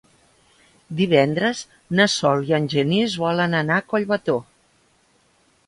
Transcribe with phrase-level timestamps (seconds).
[1.01, 1.61] Divendres
[1.99, 4.39] na Sol i en Genís volen anar a Collbató.